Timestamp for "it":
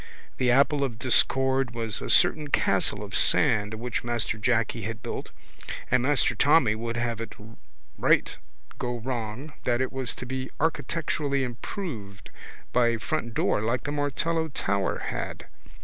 7.21-7.35, 9.79-9.93